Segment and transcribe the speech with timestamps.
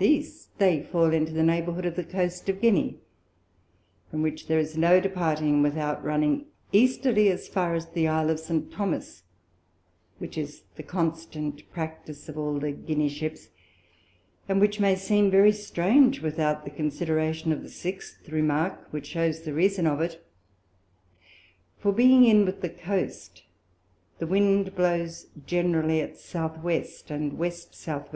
[0.00, 0.24] E.
[0.58, 3.00] they fall into the Neighbourhood of the Coast of Guinea,
[4.08, 8.38] from which there is no departing without running Easterly, as far as the Isle of
[8.38, 8.70] St.
[8.70, 9.24] Thomas,
[10.20, 13.48] which is the constant practice of all the Guinea Ships,
[14.48, 19.40] and which may seem very strange, without the consideration of the sixth Remark, which shews
[19.40, 20.24] the Reason of it:
[21.80, 23.42] For being in with the Coast,
[24.20, 26.34] the Wind blows generally at S.
[26.34, 26.52] W.
[27.08, 27.46] and W.
[27.50, 27.84] S.
[27.86, 28.04] W.